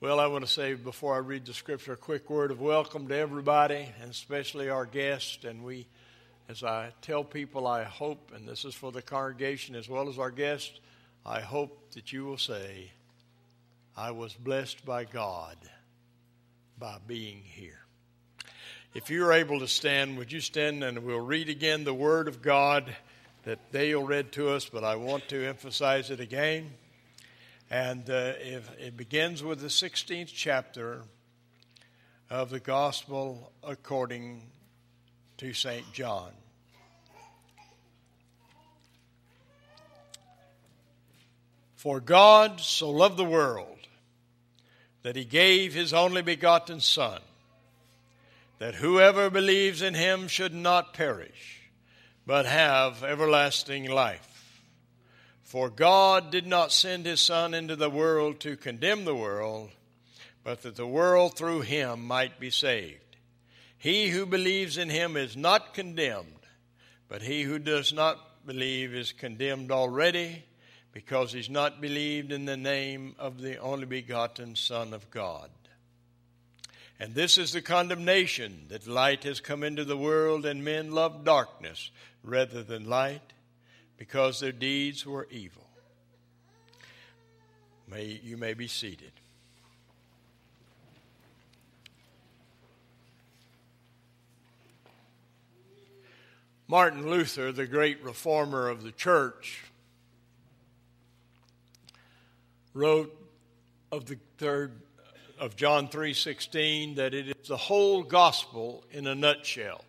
Well, 0.00 0.20
I 0.20 0.28
want 0.28 0.46
to 0.46 0.50
say 0.50 0.74
before 0.74 1.16
I 1.16 1.18
read 1.18 1.44
the 1.44 1.52
scripture 1.52 1.94
a 1.94 1.96
quick 1.96 2.30
word 2.30 2.52
of 2.52 2.60
welcome 2.60 3.08
to 3.08 3.16
everybody, 3.16 3.88
and 4.00 4.12
especially 4.12 4.70
our 4.70 4.86
guests. 4.86 5.44
And 5.44 5.64
we, 5.64 5.88
as 6.48 6.62
I 6.62 6.92
tell 7.02 7.24
people, 7.24 7.66
I 7.66 7.82
hope, 7.82 8.30
and 8.32 8.46
this 8.48 8.64
is 8.64 8.76
for 8.76 8.92
the 8.92 9.02
congregation 9.02 9.74
as 9.74 9.88
well 9.88 10.08
as 10.08 10.16
our 10.16 10.30
guests, 10.30 10.78
I 11.26 11.40
hope 11.40 11.94
that 11.94 12.12
you 12.12 12.24
will 12.24 12.38
say, 12.38 12.92
I 13.96 14.12
was 14.12 14.34
blessed 14.34 14.86
by 14.86 15.02
God 15.02 15.56
by 16.78 16.98
being 17.04 17.42
here. 17.44 17.80
If 18.94 19.10
you're 19.10 19.32
able 19.32 19.58
to 19.58 19.66
stand, 19.66 20.16
would 20.16 20.30
you 20.30 20.40
stand 20.40 20.84
and 20.84 21.00
we'll 21.00 21.18
read 21.18 21.48
again 21.48 21.82
the 21.82 21.92
Word 21.92 22.28
of 22.28 22.40
God 22.40 22.94
that 23.42 23.72
Dale 23.72 24.04
read 24.04 24.30
to 24.32 24.50
us, 24.50 24.68
but 24.68 24.84
I 24.84 24.94
want 24.94 25.28
to 25.30 25.44
emphasize 25.44 26.12
it 26.12 26.20
again. 26.20 26.70
And 27.70 28.08
uh, 28.08 28.32
it 28.78 28.96
begins 28.96 29.42
with 29.42 29.60
the 29.60 29.66
16th 29.66 30.30
chapter 30.34 31.02
of 32.30 32.48
the 32.48 32.60
Gospel 32.60 33.52
according 33.62 34.42
to 35.36 35.52
St. 35.52 35.92
John. 35.92 36.32
For 41.76 42.00
God 42.00 42.60
so 42.60 42.90
loved 42.90 43.16
the 43.16 43.24
world 43.24 43.78
that 45.02 45.14
he 45.14 45.24
gave 45.24 45.74
his 45.74 45.92
only 45.92 46.22
begotten 46.22 46.80
Son, 46.80 47.20
that 48.58 48.74
whoever 48.74 49.30
believes 49.30 49.80
in 49.80 49.94
him 49.94 50.26
should 50.26 50.52
not 50.52 50.92
perish, 50.92 51.70
but 52.26 52.46
have 52.46 53.04
everlasting 53.04 53.88
life. 53.88 54.27
For 55.48 55.70
God 55.70 56.30
did 56.30 56.46
not 56.46 56.72
send 56.72 57.06
his 57.06 57.22
Son 57.22 57.54
into 57.54 57.74
the 57.74 57.88
world 57.88 58.38
to 58.40 58.54
condemn 58.54 59.06
the 59.06 59.14
world, 59.14 59.70
but 60.44 60.60
that 60.60 60.76
the 60.76 60.86
world 60.86 61.38
through 61.38 61.62
him 61.62 62.06
might 62.06 62.38
be 62.38 62.50
saved. 62.50 63.16
He 63.78 64.10
who 64.10 64.26
believes 64.26 64.76
in 64.76 64.90
him 64.90 65.16
is 65.16 65.38
not 65.38 65.72
condemned, 65.72 66.44
but 67.08 67.22
he 67.22 67.44
who 67.44 67.58
does 67.58 67.94
not 67.94 68.44
believe 68.44 68.94
is 68.94 69.12
condemned 69.12 69.72
already, 69.72 70.44
because 70.92 71.32
he's 71.32 71.48
not 71.48 71.80
believed 71.80 72.30
in 72.30 72.44
the 72.44 72.58
name 72.58 73.14
of 73.18 73.40
the 73.40 73.56
only 73.56 73.86
begotten 73.86 74.54
Son 74.54 74.92
of 74.92 75.10
God. 75.10 75.48
And 77.00 77.14
this 77.14 77.38
is 77.38 77.52
the 77.52 77.62
condemnation 77.62 78.66
that 78.68 78.86
light 78.86 79.24
has 79.24 79.40
come 79.40 79.64
into 79.64 79.86
the 79.86 79.96
world, 79.96 80.44
and 80.44 80.62
men 80.62 80.90
love 80.92 81.24
darkness 81.24 81.90
rather 82.22 82.62
than 82.62 82.86
light 82.86 83.32
because 83.98 84.40
their 84.40 84.52
deeds 84.52 85.04
were 85.04 85.26
evil. 85.30 85.66
May, 87.88 88.20
you 88.22 88.36
may 88.36 88.54
be 88.54 88.68
seated. 88.68 89.12
Martin 96.70 97.08
Luther, 97.08 97.50
the 97.50 97.66
great 97.66 98.02
reformer 98.04 98.68
of 98.68 98.82
the 98.82 98.92
church, 98.92 99.64
wrote 102.74 103.14
of 103.90 104.04
the 104.04 104.18
third 104.36 104.72
of 105.38 105.56
John 105.56 105.88
3:16 105.88 106.96
that 106.96 107.14
it 107.14 107.28
is 107.28 107.48
the 107.48 107.56
whole 107.56 108.02
gospel 108.02 108.84
in 108.90 109.06
a 109.06 109.14
nutshell. 109.14 109.82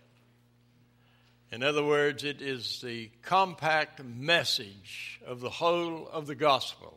In 1.51 1.63
other 1.63 1.83
words, 1.83 2.23
it 2.23 2.41
is 2.41 2.79
the 2.81 3.09
compact 3.23 4.03
message 4.03 5.19
of 5.25 5.39
the 5.39 5.49
whole 5.49 6.07
of 6.07 6.27
the 6.27 6.35
gospel. 6.35 6.95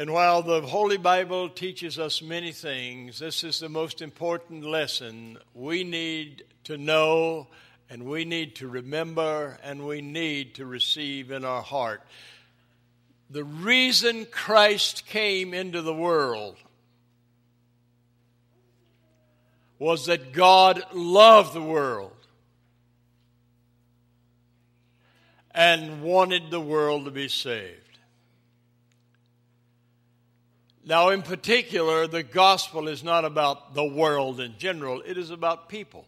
And 0.00 0.12
while 0.12 0.42
the 0.42 0.60
Holy 0.60 0.96
Bible 0.96 1.48
teaches 1.48 1.98
us 1.98 2.22
many 2.22 2.52
things, 2.52 3.18
this 3.18 3.42
is 3.42 3.58
the 3.58 3.68
most 3.68 4.00
important 4.00 4.64
lesson 4.64 5.38
we 5.54 5.82
need 5.82 6.44
to 6.64 6.78
know 6.78 7.48
and 7.90 8.04
we 8.04 8.24
need 8.24 8.54
to 8.56 8.68
remember 8.68 9.58
and 9.64 9.84
we 9.84 10.00
need 10.00 10.54
to 10.54 10.66
receive 10.66 11.32
in 11.32 11.44
our 11.44 11.62
heart. 11.62 12.02
The 13.28 13.42
reason 13.42 14.26
Christ 14.30 15.04
came 15.04 15.52
into 15.52 15.82
the 15.82 15.94
world 15.94 16.56
was 19.78 20.06
that 20.06 20.32
God 20.32 20.82
loved 20.92 21.54
the 21.54 21.62
world 21.62 22.12
and 25.52 26.02
wanted 26.02 26.50
the 26.50 26.60
world 26.60 27.04
to 27.04 27.10
be 27.10 27.28
saved. 27.28 27.74
Now, 30.84 31.10
in 31.10 31.22
particular, 31.22 32.06
the 32.06 32.22
gospel 32.22 32.88
is 32.88 33.04
not 33.04 33.24
about 33.24 33.74
the 33.74 33.84
world 33.84 34.40
in 34.40 34.56
general, 34.58 35.02
it 35.04 35.18
is 35.18 35.30
about 35.30 35.68
people. 35.68 36.06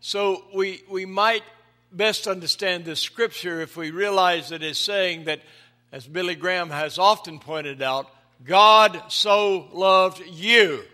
So 0.00 0.44
we, 0.54 0.82
we 0.88 1.04
might 1.04 1.42
best 1.92 2.26
understand 2.26 2.84
this 2.84 3.00
scripture 3.00 3.60
if 3.60 3.76
we 3.76 3.90
realize 3.90 4.50
that 4.50 4.62
it's 4.62 4.78
saying 4.78 5.24
that, 5.24 5.40
as 5.92 6.06
Billy 6.06 6.34
Graham 6.34 6.70
has 6.70 6.98
often 6.98 7.38
pointed 7.38 7.82
out, 7.82 8.10
God 8.44 9.02
so 9.08 9.68
loved 9.72 10.22
you 10.26 10.84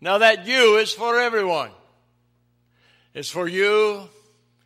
now, 0.00 0.18
that 0.18 0.46
you 0.46 0.76
is 0.76 0.92
for 0.92 1.18
everyone. 1.18 1.70
It's 3.14 3.30
for 3.30 3.48
you, 3.48 4.08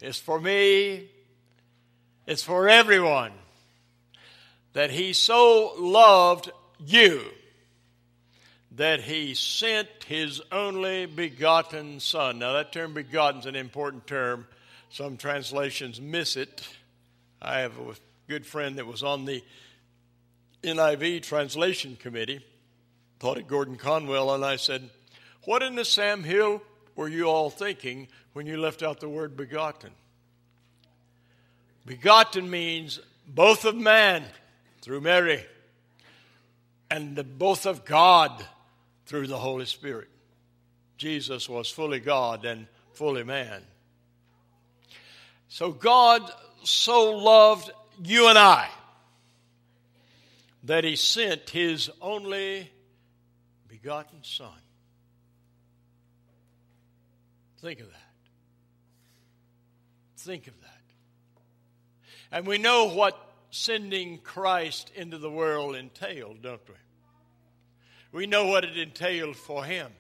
it's 0.01 0.19
for 0.19 0.41
me, 0.41 1.09
it's 2.27 2.43
for 2.43 2.69
everyone. 2.69 3.33
That 4.75 4.91
He 4.91 5.13
so 5.13 5.75
loved 5.79 6.51
you 6.79 7.23
that 8.77 9.01
He 9.03 9.35
sent 9.35 9.89
His 10.07 10.41
only 10.51 11.07
begotten 11.07 12.01
Son. 12.01 12.39
Now, 12.39 12.55
that 12.55 12.73
term 12.73 12.95
begotten 12.95 13.41
is 13.41 13.47
an 13.47 13.57
important 13.57 14.07
term. 14.07 14.47
Some 14.91 15.17
translations 15.17 16.01
miss 16.01 16.37
it. 16.37 16.67
I 17.41 17.61
have 17.61 17.79
a 17.79 17.95
good 18.29 18.47
friend 18.47 18.77
that 18.79 18.87
was 18.87 19.03
on 19.03 19.25
the 19.25 19.43
NIV 20.63 21.23
translation 21.23 21.97
committee, 21.97 22.45
taught 23.19 23.39
at 23.39 23.49
Gordon 23.49 23.77
Conwell, 23.77 24.35
and 24.35 24.45
I 24.45 24.57
said, 24.57 24.89
what 25.45 25.63
in 25.63 25.75
the 25.75 25.85
Sam 25.85 26.23
Hill 26.23 26.63
were 26.95 27.09
you 27.09 27.25
all 27.25 27.51
thinking 27.51 28.09
when 28.33 28.47
you 28.47 28.57
left 28.57 28.83
out 28.83 29.01
the 29.01 29.09
word 29.09 29.37
begotten? 29.37 29.91
Begotten 31.85 32.49
means 32.49 33.01
both 33.27 33.65
of 33.65 33.75
man 33.75 34.25
through 34.83 35.01
Mary 35.01 35.45
and 36.91 37.17
the 37.17 37.25
both 37.25 37.67
of 37.67 37.85
God 37.85 38.45
through 39.07 39.27
the 39.27 39.39
Holy 39.39 39.67
Spirit. 39.67 40.09
Jesus 40.97 41.49
was 41.49 41.69
fully 41.69 41.99
God 41.99 42.45
and 42.45 42.67
fully 42.93 43.25
man. 43.25 43.63
So 45.49 45.73
God 45.73 46.31
so 46.63 47.17
loved 47.17 47.71
you 48.05 48.29
and 48.29 48.39
I 48.39 48.69
that 50.65 50.85
he 50.85 50.95
sent 50.95 51.51
his 51.51 51.91
only 52.01 52.71
begotten 53.69 54.21
Son 54.23 54.49
Think 57.63 57.79
of 57.79 57.87
that. 57.87 58.13
Think 60.19 60.49
of 60.49 60.61
that. 60.61 60.69
And 62.33 62.45
we 62.45 62.59
know 62.59 62.89
what 62.89 63.17
sending 63.51 64.19
Christ 64.19 64.91
into 64.97 65.17
the 65.17 65.31
world 65.31 65.77
entailed, 65.77 66.43
don't 66.43 66.61
we? 66.69 66.75
We 68.11 68.27
know 68.27 68.47
what 68.47 68.65
it 68.65 68.77
entailed 68.77 69.37
for 69.37 69.65
him. 69.65 69.93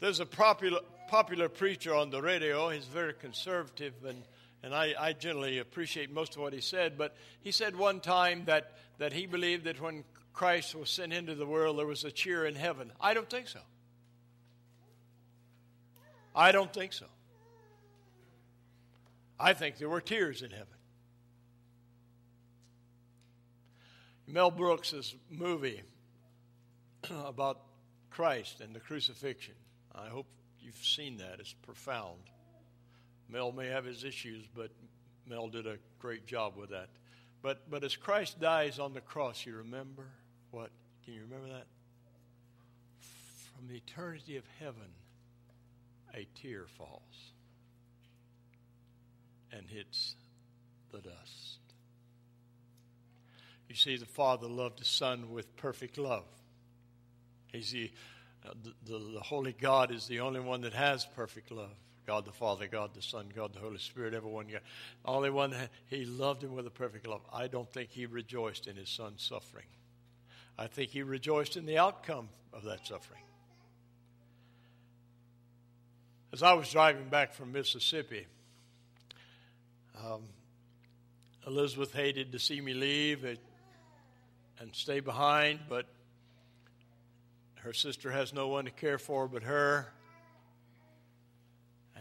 There's 0.00 0.20
a 0.20 0.26
popular, 0.26 0.80
popular 1.08 1.48
preacher 1.48 1.94
on 1.94 2.10
the 2.10 2.20
radio. 2.20 2.68
He's 2.68 2.84
very 2.84 3.14
conservative, 3.14 3.94
and, 4.06 4.22
and 4.62 4.74
I, 4.74 4.94
I 4.98 5.12
generally 5.14 5.58
appreciate 5.58 6.12
most 6.12 6.36
of 6.36 6.42
what 6.42 6.52
he 6.52 6.60
said. 6.60 6.98
But 6.98 7.16
he 7.40 7.52
said 7.52 7.74
one 7.74 8.00
time 8.00 8.44
that, 8.44 8.72
that 8.98 9.14
he 9.14 9.26
believed 9.26 9.64
that 9.64 9.80
when 9.80 10.04
Christ 10.34 10.74
was 10.74 10.90
sent 10.90 11.14
into 11.14 11.34
the 11.34 11.46
world, 11.46 11.78
there 11.78 11.86
was 11.86 12.04
a 12.04 12.10
cheer 12.10 12.44
in 12.44 12.54
heaven. 12.54 12.92
I 13.00 13.14
don't 13.14 13.30
think 13.30 13.48
so. 13.48 13.60
I 16.38 16.52
don't 16.52 16.72
think 16.72 16.92
so. 16.92 17.06
I 19.40 19.54
think 19.54 19.76
there 19.78 19.88
were 19.88 20.00
tears 20.00 20.42
in 20.42 20.52
heaven. 20.52 20.66
Mel 24.28 24.52
Brooks' 24.52 25.16
movie 25.28 25.82
about 27.10 27.62
Christ 28.10 28.60
and 28.60 28.72
the 28.72 28.78
crucifixion. 28.78 29.54
I 29.92 30.06
hope 30.06 30.26
you've 30.60 30.76
seen 30.76 31.16
that. 31.16 31.40
It's 31.40 31.54
profound. 31.54 32.20
Mel 33.28 33.50
may 33.50 33.66
have 33.66 33.84
his 33.84 34.04
issues, 34.04 34.44
but 34.54 34.70
Mel 35.26 35.48
did 35.48 35.66
a 35.66 35.78
great 35.98 36.24
job 36.24 36.56
with 36.56 36.70
that. 36.70 36.88
But, 37.42 37.68
but 37.68 37.82
as 37.82 37.96
Christ 37.96 38.38
dies 38.38 38.78
on 38.78 38.94
the 38.94 39.00
cross, 39.00 39.44
you 39.44 39.56
remember 39.56 40.06
what? 40.52 40.70
Can 41.04 41.14
you 41.14 41.22
remember 41.22 41.48
that? 41.48 41.66
From 43.56 43.66
the 43.66 43.74
eternity 43.74 44.36
of 44.36 44.44
heaven, 44.60 44.92
a 46.14 46.26
tear 46.40 46.66
falls 46.76 47.32
and 49.52 49.68
hits 49.68 50.14
the 50.92 50.98
dust. 50.98 51.58
You 53.68 53.74
see, 53.74 53.96
the 53.96 54.06
Father 54.06 54.46
loved 54.46 54.80
the 54.80 54.84
Son 54.84 55.30
with 55.30 55.54
perfect 55.56 55.98
love. 55.98 56.24
He's 57.52 57.74
uh, 57.74 58.50
the, 58.62 58.72
the, 58.90 58.98
the 59.14 59.20
Holy 59.20 59.52
God 59.52 59.90
is 59.90 60.06
the 60.06 60.20
only 60.20 60.40
one 60.40 60.62
that 60.62 60.72
has 60.72 61.04
perfect 61.04 61.50
love. 61.50 61.74
God 62.06 62.24
the 62.24 62.32
Father, 62.32 62.66
God 62.66 62.94
the 62.94 63.02
Son, 63.02 63.26
God 63.34 63.52
the 63.52 63.60
Holy 63.60 63.78
Spirit, 63.78 64.14
everyone. 64.14 64.46
God. 64.50 64.62
Only 65.04 65.28
one 65.28 65.50
that 65.50 65.68
he 65.88 66.06
loved 66.06 66.42
him 66.42 66.54
with 66.54 66.66
a 66.66 66.70
perfect 66.70 67.06
love. 67.06 67.20
I 67.30 67.48
don't 67.48 67.70
think 67.70 67.90
he 67.90 68.06
rejoiced 68.06 68.66
in 68.66 68.76
his 68.76 68.88
son's 68.88 69.22
suffering. 69.22 69.66
I 70.56 70.66
think 70.68 70.90
he 70.90 71.02
rejoiced 71.02 71.58
in 71.58 71.66
the 71.66 71.76
outcome 71.76 72.30
of 72.52 72.64
that 72.64 72.86
suffering. 72.86 73.20
As 76.32 76.42
I 76.42 76.52
was 76.52 76.70
driving 76.70 77.08
back 77.08 77.32
from 77.32 77.52
Mississippi, 77.52 78.26
um, 80.04 80.22
Elizabeth 81.46 81.92
hated 81.94 82.32
to 82.32 82.38
see 82.38 82.60
me 82.60 82.74
leave 82.74 83.24
and 83.24 84.74
stay 84.74 85.00
behind, 85.00 85.60
but 85.70 85.86
her 87.60 87.72
sister 87.72 88.10
has 88.10 88.34
no 88.34 88.48
one 88.48 88.66
to 88.66 88.70
care 88.70 88.98
for 88.98 89.26
but 89.26 89.42
her 89.42 89.88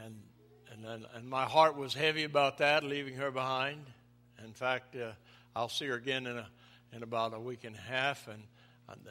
and 0.04 0.86
and 0.86 1.06
and 1.16 1.30
my 1.30 1.46
heart 1.46 1.76
was 1.76 1.94
heavy 1.94 2.24
about 2.24 2.58
that, 2.58 2.84
leaving 2.84 3.16
her 3.16 3.32
behind. 3.32 3.80
In 4.44 4.54
fact, 4.54 4.96
uh, 4.96 5.12
I'll 5.56 5.70
see 5.70 5.88
her 5.88 5.96
again 5.96 6.28
in 6.28 6.38
a 6.38 6.48
in 6.94 7.02
about 7.02 7.34
a 7.34 7.40
week 7.40 7.64
and 7.64 7.76
a 7.76 7.80
half, 7.80 8.28
and 8.28 8.44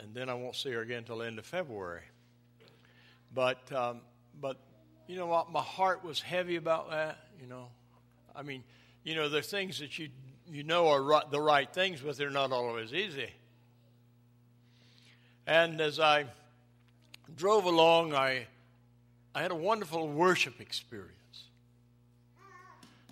and 0.03 0.15
then 0.15 0.29
I 0.29 0.35
won't 0.35 0.57
see 0.57 0.73
her 0.73 0.83
again 0.83 0.99
until 0.99 1.19
the 1.19 1.27
end 1.27 1.39
of 1.39 1.47
February. 1.47 2.03
But 3.35 3.73
um, 3.73 4.03
but 4.41 4.59
you 5.07 5.17
know 5.17 5.27
what? 5.27 5.51
My 5.53 5.63
heart 5.63 6.05
was 6.05 6.21
heavy 6.21 6.57
about 6.57 6.91
that. 6.91 7.19
You 7.41 7.47
know, 7.47 7.69
I 8.35 8.43
mean, 8.43 8.65
you 9.05 9.15
know, 9.15 9.29
the 9.29 9.43
things 9.43 9.79
that 9.81 9.99
you 9.99 10.09
you 10.51 10.63
know 10.63 10.89
are 10.89 11.03
right, 11.03 11.31
the 11.31 11.41
right 11.41 11.73
things, 11.73 12.01
but 12.01 12.17
they're 12.17 12.31
not 12.31 12.53
always 12.53 12.93
easy. 12.93 13.31
And 15.47 15.81
as 15.81 16.01
I 16.01 16.27
drove 17.37 17.65
along, 17.65 18.15
I 18.15 18.47
I 19.35 19.43
had 19.43 19.51
a 19.51 19.57
wonderful 19.57 20.09
worship 20.09 20.61
experience. 20.61 21.13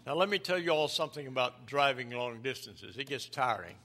Now, 0.06 0.14
let 0.14 0.28
me 0.28 0.38
tell 0.38 0.58
you 0.58 0.70
all 0.70 0.88
something 0.88 1.26
about 1.26 1.66
driving 1.66 2.10
long 2.10 2.42
distances. 2.42 2.98
It 2.98 3.08
gets 3.08 3.26
tiring. 3.26 3.76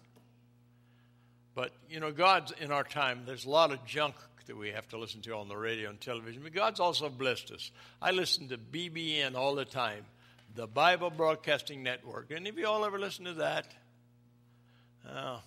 But, 1.56 1.72
you 1.90 2.00
know, 2.00 2.12
God's 2.12 2.54
in 2.60 2.72
our 2.72 2.84
time, 2.84 3.24
there's 3.26 3.46
a 3.46 3.50
lot 3.50 3.72
of 3.72 3.86
junk 3.86 4.16
that 4.50 4.58
we 4.58 4.72
have 4.72 4.88
to 4.90 4.98
listen 4.98 5.22
to 5.22 5.36
on 5.36 5.48
the 5.48 5.56
radio 5.56 5.92
and 5.92 6.02
television, 6.02 6.42
but 6.42 6.52
God's 6.52 6.80
also 6.80 7.08
blessed 7.08 7.52
us. 7.52 7.70
I 8.02 8.10
listen 8.10 8.50
to 8.50 8.58
BBN 8.58 9.36
all 9.36 9.54
the 9.54 9.64
time, 9.64 10.06
the 10.56 10.66
Bible 10.66 11.12
Broadcasting 11.12 11.84
Network. 11.84 12.32
Any 12.36 12.50
of 12.50 12.58
you 12.58 12.66
all 12.66 12.84
ever 12.84 12.98
listen 12.98 13.26
to 13.26 13.34
that? 13.36 13.68
Uh, 15.08 15.38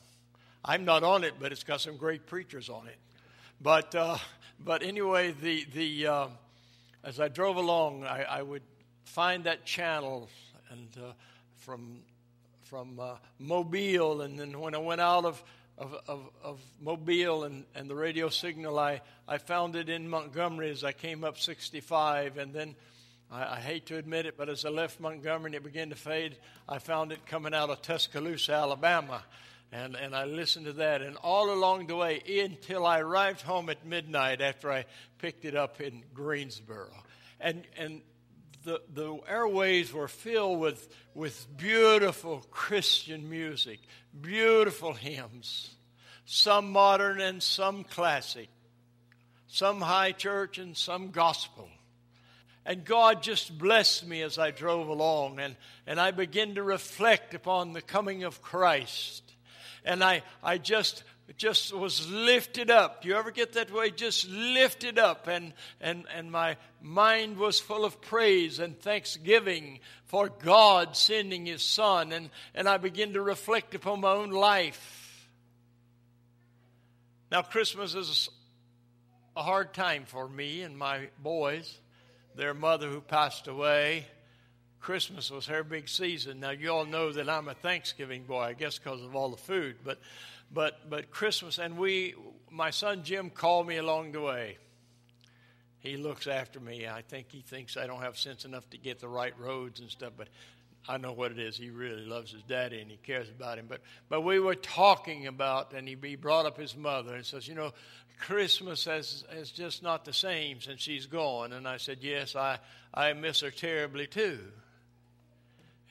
I'm 0.64 0.84
not 0.84 1.02
on 1.02 1.24
it, 1.24 1.34
but 1.40 1.50
it's 1.50 1.64
got 1.64 1.80
some 1.80 1.96
great 1.96 2.26
preachers 2.26 2.68
on 2.68 2.86
it. 2.86 2.96
But, 3.60 3.92
uh, 3.96 4.18
but 4.64 4.84
anyway, 4.84 5.32
the, 5.32 5.66
the, 5.74 6.06
uh, 6.06 6.28
as 7.02 7.18
I 7.18 7.26
drove 7.26 7.56
along, 7.56 8.04
I, 8.04 8.22
I 8.22 8.42
would 8.42 8.62
find 9.04 9.42
that 9.44 9.64
channel 9.64 10.28
and 10.70 10.88
uh, 10.96 11.12
from 11.56 11.98
from 12.62 12.98
uh, 12.98 13.16
Mobile, 13.38 14.22
and 14.22 14.38
then 14.38 14.58
when 14.58 14.74
I 14.74 14.78
went 14.78 15.02
out 15.02 15.26
of 15.26 15.42
of, 15.78 15.94
of, 16.06 16.30
of, 16.42 16.60
Mobile 16.80 17.44
and, 17.44 17.64
and 17.74 17.88
the 17.88 17.94
radio 17.94 18.28
signal, 18.28 18.78
I, 18.78 19.00
I 19.26 19.38
found 19.38 19.76
it 19.76 19.88
in 19.88 20.08
Montgomery 20.08 20.70
as 20.70 20.84
I 20.84 20.92
came 20.92 21.24
up 21.24 21.38
65, 21.38 22.38
and 22.38 22.52
then 22.52 22.74
I, 23.30 23.56
I 23.56 23.60
hate 23.60 23.86
to 23.86 23.96
admit 23.96 24.26
it, 24.26 24.36
but 24.36 24.48
as 24.48 24.64
I 24.64 24.68
left 24.68 25.00
Montgomery 25.00 25.48
and 25.48 25.54
it 25.54 25.64
began 25.64 25.88
to 25.90 25.96
fade, 25.96 26.36
I 26.68 26.78
found 26.78 27.12
it 27.12 27.26
coming 27.26 27.54
out 27.54 27.70
of 27.70 27.82
Tuscaloosa, 27.82 28.52
Alabama. 28.52 29.22
And, 29.74 29.96
and 29.96 30.14
I 30.14 30.26
listened 30.26 30.66
to 30.66 30.74
that. 30.74 31.00
And 31.00 31.16
all 31.16 31.50
along 31.50 31.86
the 31.86 31.96
way, 31.96 32.22
until 32.44 32.84
I 32.84 33.00
arrived 33.00 33.40
home 33.40 33.70
at 33.70 33.86
midnight 33.86 34.42
after 34.42 34.70
I 34.70 34.84
picked 35.18 35.46
it 35.46 35.56
up 35.56 35.80
in 35.80 36.02
Greensboro. 36.12 36.90
And, 37.40 37.64
and 37.78 38.02
the, 38.64 38.80
the 38.92 39.18
airways 39.28 39.92
were 39.92 40.08
filled 40.08 40.60
with, 40.60 40.88
with 41.14 41.46
beautiful 41.56 42.44
Christian 42.50 43.28
music, 43.28 43.80
beautiful 44.20 44.92
hymns, 44.92 45.74
some 46.24 46.72
modern 46.72 47.20
and 47.20 47.42
some 47.42 47.84
classic, 47.84 48.48
some 49.46 49.80
high 49.80 50.12
church 50.12 50.58
and 50.58 50.76
some 50.76 51.10
gospel. 51.10 51.68
And 52.64 52.84
God 52.84 53.22
just 53.22 53.58
blessed 53.58 54.06
me 54.06 54.22
as 54.22 54.38
I 54.38 54.52
drove 54.52 54.88
along, 54.88 55.40
and, 55.40 55.56
and 55.86 55.98
I 55.98 56.12
began 56.12 56.54
to 56.54 56.62
reflect 56.62 57.34
upon 57.34 57.72
the 57.72 57.82
coming 57.82 58.22
of 58.22 58.40
Christ 58.40 59.32
and 59.84 60.02
I, 60.02 60.22
I 60.42 60.58
just 60.58 61.04
just 61.36 61.72
was 61.74 62.08
lifted 62.10 62.70
up. 62.70 63.02
Do 63.02 63.08
you 63.08 63.16
ever 63.16 63.30
get 63.30 63.54
that 63.54 63.72
way? 63.72 63.90
Just 63.90 64.28
lifted 64.28 64.98
up, 64.98 65.28
and 65.28 65.52
and 65.80 66.04
and 66.14 66.30
my 66.30 66.56
mind 66.80 67.36
was 67.36 67.60
full 67.60 67.84
of 67.84 68.00
praise 68.00 68.58
and 68.58 68.78
thanksgiving 68.78 69.80
for 70.04 70.28
God 70.28 70.96
sending 70.96 71.46
His 71.46 71.62
Son, 71.62 72.12
and 72.12 72.30
and 72.54 72.68
I 72.68 72.76
began 72.76 73.12
to 73.14 73.22
reflect 73.22 73.74
upon 73.74 74.00
my 74.00 74.12
own 74.12 74.30
life. 74.30 75.28
Now 77.30 77.42
Christmas 77.42 77.94
is 77.94 78.28
a 79.36 79.42
hard 79.42 79.72
time 79.72 80.04
for 80.04 80.28
me 80.28 80.62
and 80.62 80.76
my 80.76 81.08
boys. 81.22 81.78
Their 82.34 82.54
mother 82.54 82.88
who 82.88 83.00
passed 83.00 83.46
away 83.46 84.06
Christmas 84.82 85.30
was 85.30 85.46
her 85.46 85.62
big 85.62 85.88
season. 85.88 86.40
Now 86.40 86.50
you 86.50 86.70
all 86.72 86.84
know 86.84 87.12
that 87.12 87.28
I'm 87.28 87.46
a 87.46 87.54
Thanksgiving 87.54 88.24
boy, 88.24 88.40
I 88.40 88.52
guess 88.52 88.78
because 88.78 89.00
of 89.00 89.14
all 89.14 89.30
the 89.30 89.36
food, 89.36 89.76
but 89.84 90.00
but 90.52 90.90
but 90.90 91.12
Christmas 91.12 91.58
and 91.58 91.78
we 91.78 92.14
my 92.50 92.70
son 92.70 93.04
Jim 93.04 93.30
called 93.30 93.68
me 93.68 93.76
along 93.76 94.10
the 94.10 94.20
way. 94.20 94.58
He 95.78 95.96
looks 95.96 96.26
after 96.26 96.58
me. 96.58 96.88
I 96.88 97.02
think 97.02 97.28
he 97.30 97.42
thinks 97.42 97.76
I 97.76 97.86
don't 97.86 98.02
have 98.02 98.18
sense 98.18 98.44
enough 98.44 98.68
to 98.70 98.76
get 98.76 98.98
the 99.00 99.08
right 99.08 99.32
roads 99.38 99.78
and 99.78 99.88
stuff, 99.88 100.12
but 100.16 100.28
I 100.88 100.96
know 100.96 101.12
what 101.12 101.30
it 101.30 101.38
is. 101.38 101.56
He 101.56 101.70
really 101.70 102.04
loves 102.04 102.32
his 102.32 102.42
daddy 102.42 102.80
and 102.80 102.90
he 102.90 102.96
cares 102.96 103.28
about 103.28 103.58
him. 103.58 103.66
But 103.68 103.82
but 104.08 104.22
we 104.22 104.40
were 104.40 104.56
talking 104.56 105.28
about, 105.28 105.74
and 105.74 105.86
he, 105.86 105.94
brought 106.16 106.44
up 106.44 106.58
his 106.58 106.76
mother 106.76 107.14
and 107.14 107.24
says, 107.24 107.46
you 107.46 107.54
know, 107.54 107.72
Christmas 108.18 108.84
has 108.86 109.24
is 109.32 109.52
just 109.52 109.80
not 109.84 110.04
the 110.04 110.12
same 110.12 110.60
since 110.60 110.80
she's 110.80 111.06
gone. 111.06 111.52
And 111.52 111.68
I 111.68 111.76
said, 111.76 111.98
yes, 112.00 112.34
I 112.34 112.58
I 112.92 113.12
miss 113.12 113.40
her 113.42 113.52
terribly 113.52 114.08
too. 114.08 114.40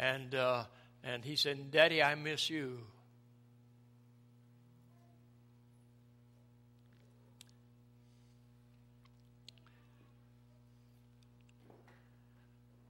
And, 0.02 0.34
uh, 0.34 0.64
and 1.04 1.24
he 1.24 1.36
said, 1.36 1.70
Daddy, 1.70 2.02
I 2.02 2.16
miss 2.16 2.50
you. 2.50 2.80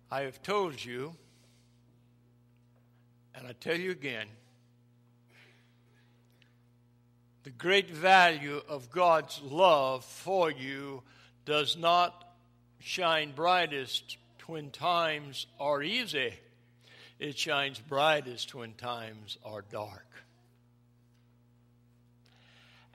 I 0.09 0.21
have 0.21 0.41
told 0.41 0.83
you, 0.83 1.13
and 3.35 3.45
I 3.45 3.53
tell 3.53 3.77
you 3.77 3.91
again, 3.91 4.27
the 7.43 7.49
great 7.49 7.89
value 7.89 8.61
of 8.69 8.89
God's 8.89 9.41
love 9.41 10.05
for 10.05 10.49
you 10.49 11.03
does 11.43 11.75
not 11.75 12.25
shine 12.79 13.33
brightest 13.33 14.17
when 14.47 14.69
times 14.69 15.47
are 15.59 15.83
easy 15.83 16.33
it 17.21 17.37
shines 17.37 17.79
brightest 17.79 18.55
when 18.55 18.73
times 18.73 19.37
are 19.45 19.63
dark. 19.71 20.07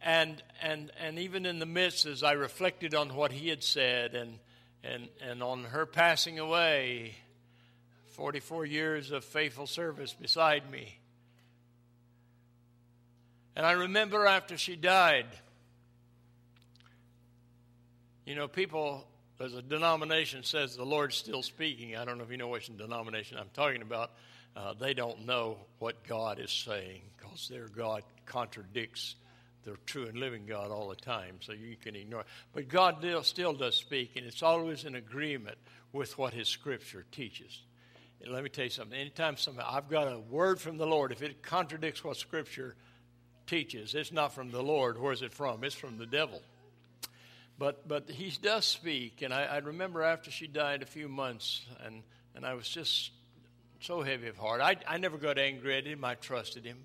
And, 0.03 0.43
and, 0.61 0.91
and 1.01 1.21
even 1.21 1.47
in 1.47 1.61
the 1.61 1.67
midst, 1.67 2.07
as 2.07 2.25
I 2.25 2.33
reflected 2.33 2.93
on 2.93 3.15
what 3.15 3.31
he 3.31 3.49
had 3.49 3.63
said 3.63 4.17
and, 4.17 4.41
and, 4.83 5.09
and 5.21 5.45
on 5.45 5.63
her 5.65 5.87
passing 5.87 6.41
away, 6.41 7.15
44 8.17 8.67
years 8.67 9.13
of 9.13 9.25
faithful 9.25 9.69
service 9.69 10.13
beside 10.13 10.73
me. 10.73 10.99
And 13.55 13.65
I 13.65 13.73
remember 13.73 14.27
after 14.27 14.59
she 14.59 14.75
died, 14.75 15.27
you 18.25 18.35
know, 18.35 18.49
people 18.49 19.07
there's 19.39 19.55
a 19.55 19.63
denomination 19.63 20.43
says 20.43 20.77
the 20.77 20.85
Lord's 20.85 21.17
still 21.17 21.43
speaking. 21.43 21.97
I 21.97 22.05
don't 22.05 22.19
know 22.19 22.25
if 22.25 22.31
you 22.31 22.37
know 22.37 22.49
which 22.49 22.75
denomination 22.77 23.39
I'm 23.39 23.51
talking 23.53 23.83
about. 23.83 24.13
Uh, 24.57 24.73
they 24.73 24.95
don't 24.95 25.27
know 25.27 25.59
what 25.79 26.03
God 26.07 26.41
is 26.41 26.51
saying 26.51 27.03
because 27.17 27.49
their 27.49 27.69
God 27.69 28.03
contradicts 28.25 29.17
the 29.65 29.77
true 29.85 30.07
and 30.07 30.17
living 30.17 30.47
God 30.47 30.71
all 30.71 30.89
the 30.89 30.97
time, 30.97 31.37
so 31.41 31.53
you 31.53 31.77
can 31.77 31.97
ignore 31.97 32.21
it. 32.21 32.27
But 32.55 32.69
God 32.69 33.05
still 33.23 33.53
does 33.53 33.75
speak, 33.75 34.13
and 34.17 34.25
it's 34.25 34.43
always 34.43 34.85
in 34.85 34.95
agreement 34.95 35.59
with 35.93 36.17
what 36.17 36.33
His 36.33 36.49
Scripture 36.49 37.05
teaches. 37.13 37.61
And 38.23 38.33
let 38.33 38.43
me 38.43 38.49
tell 38.49 38.65
you 38.65 38.71
something. 38.71 38.99
Anytime 38.99 39.37
something, 39.37 39.63
I've 39.67 39.91
got 39.91 40.11
a 40.11 40.19
word 40.19 40.61
from 40.61 40.79
the 40.79 40.87
Lord, 40.87 41.13
if 41.13 41.21
it 41.21 41.43
contradicts 41.43 42.03
what 42.03 42.17
Scripture 42.17 42.77
teaches, 43.47 43.95
it's 43.95 44.13
not 44.13 44.33
from 44.33 44.51
the 44.51 44.63
Lord. 44.63 44.99
Where's 44.99 45.23
it 45.23 45.35
from? 45.35 45.65
It's 45.65 45.75
from 45.75 45.99
the 45.99 46.07
devil. 46.07 46.41
But 47.59 47.89
but 47.89 48.11
he 48.11 48.31
does 48.43 48.67
speak, 48.67 49.23
and 49.23 49.33
I, 49.33 49.45
I 49.45 49.59
remember 49.59 50.03
after 50.03 50.31
she 50.31 50.47
died 50.47 50.83
a 50.83 50.87
few 50.87 51.09
months, 51.09 51.65
and 51.85 52.03
and 52.35 52.45
I 52.45 52.55
was 52.55 52.69
just 52.69 53.13
so 53.81 54.03
heavy 54.03 54.29
of 54.29 54.37
heart. 54.37 54.61
I 54.61 54.77
I 54.87 54.99
never 54.99 55.17
got 55.17 55.39
angry 55.39 55.77
at 55.79 55.87
him. 55.87 56.05
I 56.05 56.17
trusted 56.17 56.65
him. 56.65 56.79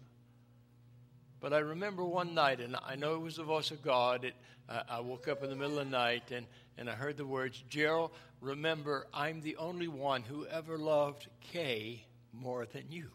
But 1.41 1.53
I 1.53 1.57
remember 1.57 2.05
one 2.05 2.35
night, 2.35 2.59
and 2.59 2.77
I 2.85 2.95
know 2.95 3.15
it 3.15 3.21
was 3.21 3.37
the 3.37 3.43
voice 3.43 3.71
of 3.71 3.81
God. 3.81 4.23
It, 4.25 4.35
uh, 4.71 4.83
I 4.87 4.99
woke 5.01 5.27
up 5.27 5.43
in 5.43 5.49
the 5.49 5.55
middle 5.55 5.79
of 5.79 5.85
the 5.85 5.91
night 5.91 6.31
and, 6.31 6.45
and 6.77 6.89
I 6.89 6.93
heard 6.93 7.17
the 7.17 7.25
words, 7.25 7.61
Gerald, 7.67 8.11
remember, 8.39 9.07
I'm 9.13 9.41
the 9.41 9.57
only 9.57 9.87
one 9.87 10.21
who 10.23 10.45
ever 10.45 10.77
loved 10.77 11.27
Kay 11.51 12.05
more 12.31 12.65
than 12.65 12.85
you. 12.89 13.09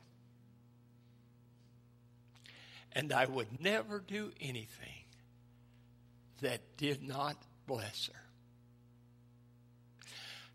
And 2.93 3.13
I 3.13 3.27
would 3.27 3.61
never 3.61 4.01
do 4.01 4.33
anything 4.41 4.96
that 6.41 6.61
did 6.77 7.03
not 7.03 7.37
bless 7.67 8.09
her. 8.13 8.21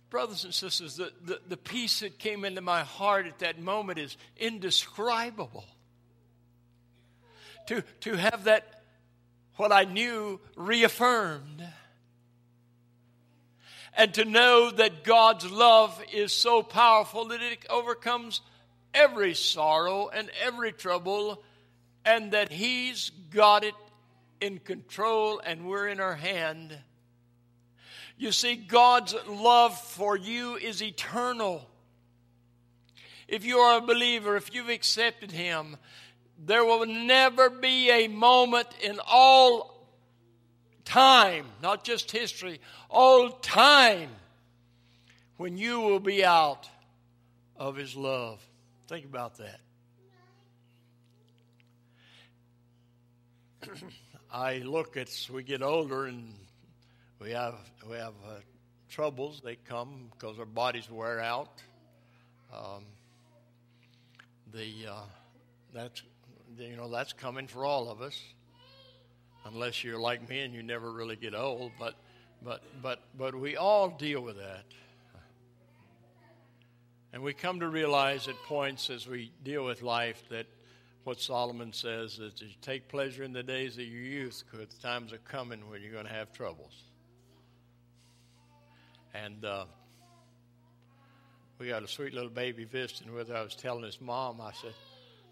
Brothers 0.10 0.44
and 0.44 0.54
sisters, 0.54 0.98
the, 0.98 1.12
the, 1.24 1.40
the 1.48 1.58
peace 1.58 2.02
that 2.02 2.20
came 2.20 2.44
into 2.44 2.60
my 2.62 2.82
heart 2.82 3.28
at 3.28 3.40
that 3.40 3.60
moment 3.60 3.98
is 3.98 4.18
indescribable. 4.38 5.66
To, 7.68 7.82
to 8.02 8.16
have 8.16 8.44
that, 8.44 8.84
what 9.56 9.72
I 9.72 9.86
knew, 9.86 10.42
reaffirmed. 10.58 11.66
And 13.96 14.14
to 14.16 14.26
know 14.26 14.72
that 14.72 15.06
God's 15.06 15.50
love 15.50 16.02
is 16.12 16.34
so 16.34 16.62
powerful 16.62 17.30
that 17.30 17.42
it 17.42 17.66
overcomes 17.70 18.42
every 18.94 19.34
sorrow 19.34 20.10
and 20.10 20.30
every 20.44 20.74
trouble, 20.74 21.42
and 22.04 22.32
that 22.34 22.52
He's 22.52 23.12
got 23.30 23.64
it 23.64 23.76
in 24.42 24.60
control 24.60 25.40
and 25.46 25.66
we're 25.68 25.88
in 25.88 26.00
our 26.00 26.16
hand 26.16 26.78
you 28.22 28.32
see, 28.32 28.56
God's 28.56 29.16
love 29.28 29.76
for 29.82 30.16
you 30.16 30.56
is 30.56 30.84
eternal. 30.84 31.68
If 33.28 33.44
you 33.44 33.58
are 33.58 33.80
a 33.80 33.82
believer, 33.82 34.36
if 34.36 34.54
you've 34.54 34.70
accepted 34.70 35.32
Him, 35.32 35.76
there 36.38 36.64
will 36.64 36.86
never 36.86 37.50
be 37.50 37.90
a 37.90 38.08
moment 38.08 38.68
in 38.84 39.00
all 39.08 39.88
time, 40.86 41.48
not 41.64 41.84
just 41.84 42.12
history, 42.12 42.62
all 42.92 43.32
time, 43.32 44.12
when 45.38 45.58
you 45.58 45.82
will 45.82 46.00
be 46.00 46.24
out 46.24 46.70
of 47.56 47.76
His 47.76 47.96
love. 47.96 48.40
Think 48.88 49.06
about 49.06 49.40
that. 49.40 49.62
I 54.34 54.60
look 54.60 54.96
as 54.96 55.30
we 55.30 55.44
get 55.44 55.62
older 55.62 56.06
and 56.06 56.34
we 57.20 57.32
have 57.32 57.56
we 57.90 57.98
have 57.98 58.14
uh, 58.26 58.36
troubles. 58.88 59.42
They 59.44 59.58
come 59.58 60.10
because 60.12 60.40
our 60.40 60.46
bodies 60.46 60.90
wear 60.90 61.20
out. 61.20 61.62
Um, 62.54 62.86
the 64.54 64.72
uh, 64.90 65.02
that's 65.74 66.02
you 66.58 66.78
know 66.78 66.90
that's 66.90 67.12
coming 67.12 67.48
for 67.48 67.66
all 67.66 67.90
of 67.90 68.02
us, 68.02 68.18
unless 69.46 69.84
you're 69.84 70.00
like 70.00 70.30
me 70.30 70.40
and 70.40 70.54
you 70.54 70.64
never 70.64 70.94
really 70.94 71.18
get 71.18 71.36
old. 71.36 71.74
But 71.78 71.96
but 72.42 72.64
but 72.82 73.00
but 73.18 73.36
we 73.36 73.58
all 73.58 73.90
deal 73.90 74.22
with 74.22 74.38
that. 74.38 74.64
And 77.12 77.22
we 77.22 77.34
come 77.34 77.60
to 77.60 77.68
realize 77.68 78.30
at 78.30 78.42
points 78.44 78.90
as 78.90 79.06
we 79.06 79.34
deal 79.44 79.66
with 79.66 79.82
life 79.82 80.24
that 80.30 80.46
what 81.04 81.20
Solomon 81.20 81.74
says 81.74 82.20
is 82.20 82.42
you 82.42 82.48
take 82.62 82.88
pleasure 82.88 83.24
in 83.24 83.34
the 83.34 83.44
days 83.44 83.74
of 83.74 83.84
your 83.84 84.02
youth 84.02 84.44
because 84.50 84.74
times 84.76 85.14
are 85.14 85.18
coming 85.18 85.70
when 85.70 85.82
you're 85.82 85.92
going 85.92 86.06
to 86.06 86.14
have 86.14 86.32
troubles. 86.32 86.84
And 89.14 89.44
uh, 89.44 89.66
we 91.60 91.68
got 91.68 91.84
a 91.84 91.88
sweet 91.88 92.14
little 92.14 92.30
baby 92.30 92.66
visiting 92.66 93.14
with 93.14 93.30
her. 93.30 93.36
I 93.36 93.42
was 93.42 93.56
telling 93.56 93.84
his 93.84 94.00
mom, 94.00 94.40
I 94.40 94.52
said, 94.54 94.74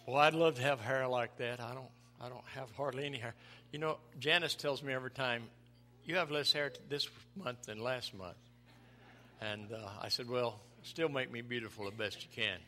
"Well, 0.05 0.17
I'd 0.17 0.33
love 0.33 0.55
to 0.55 0.61
have 0.63 0.79
hair 0.81 1.07
like 1.07 1.37
that. 1.37 1.59
I 1.59 1.73
don't, 1.73 1.89
I 2.19 2.29
don't 2.29 2.45
have 2.55 2.69
hardly 2.71 3.05
any 3.05 3.19
hair." 3.19 3.35
You 3.71 3.79
know, 3.79 3.97
Janice 4.19 4.55
tells 4.55 4.83
me 4.83 4.91
every 4.91 5.11
time, 5.11 5.43
"You 6.03 6.15
have 6.17 6.29
less 6.29 6.51
hair 6.51 6.71
this 6.89 7.07
month 7.35 7.63
than 7.67 7.79
last 7.79 8.13
month." 8.13 8.37
And 9.39 9.71
uh, 9.71 9.89
I 10.01 10.09
said, 10.09 10.27
"Well, 10.27 10.59
still 10.83 11.09
make 11.09 11.31
me 11.31 11.41
beautiful 11.41 11.85
the 11.85 11.91
best 11.91 12.21
you 12.21 12.29
can." 12.35 12.59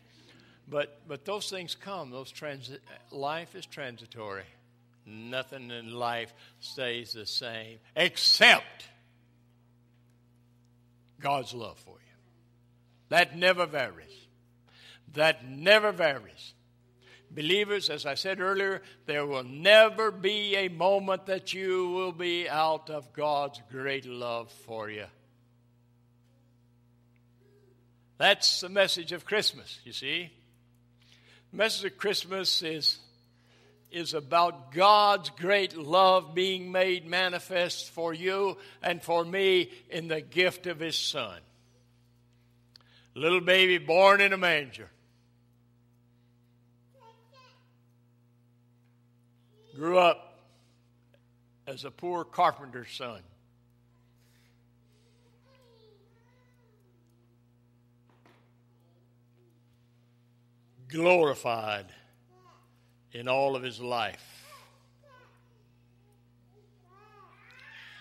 But 0.72 1.02
but 1.06 1.26
those 1.26 1.50
things 1.50 1.76
come. 1.76 2.10
Those 2.12 2.32
transi- 2.32 2.80
life 3.12 3.56
is 3.56 3.66
transitory. 3.66 4.46
Nothing 5.06 5.70
in 5.70 5.92
life 5.92 6.34
stays 6.62 7.12
the 7.12 7.26
same 7.26 7.80
except 7.96 8.88
God's 11.20 11.54
love 11.54 11.78
for 11.80 11.96
you. 11.96 12.16
That 13.10 13.38
never 13.38 13.66
varies. 13.66 14.16
That 15.14 15.46
never 15.46 15.92
varies. 15.92 16.54
Believers, 17.30 17.90
as 17.90 18.06
I 18.06 18.16
said 18.16 18.40
earlier, 18.40 18.82
there 19.08 19.26
will 19.26 19.44
never 19.44 20.10
be 20.10 20.56
a 20.56 20.70
moment 20.70 21.26
that 21.26 21.54
you 21.54 21.90
will 21.90 22.12
be 22.14 22.48
out 22.48 22.90
of 22.90 23.12
God's 23.12 23.62
great 23.72 24.06
love 24.06 24.50
for 24.66 24.90
you. 24.90 25.06
That's 28.18 28.62
the 28.62 28.70
message 28.70 29.12
of 29.12 29.26
Christmas, 29.26 29.80
you 29.84 29.92
see. 29.92 30.30
Message 31.54 31.92
of 31.92 31.98
Christmas 31.98 32.64
is, 32.64 32.98
is 33.92 34.14
about 34.14 34.72
God's 34.72 35.30
great 35.32 35.76
love 35.76 36.34
being 36.34 36.72
made 36.72 37.06
manifest 37.06 37.90
for 37.90 38.14
you 38.14 38.58
and 38.82 39.02
for 39.02 39.26
me 39.26 39.70
in 39.90 40.08
the 40.08 40.22
gift 40.22 40.66
of 40.66 40.80
His 40.80 40.96
Son. 40.96 41.40
Little 43.16 43.42
baby 43.42 43.78
born 43.78 44.22
in 44.22 44.32
a 44.32 44.38
manger. 44.38 44.90
Grew 49.76 49.98
up 49.98 50.40
as 51.68 51.84
a 51.84 51.92
poor 51.92 52.24
carpenter's 52.24 52.92
son. 52.92 53.22
Glorified 60.92 61.88
in 63.14 63.28
all 63.28 63.56
of 63.56 63.64
his 63.64 63.80
life. 63.80 64.28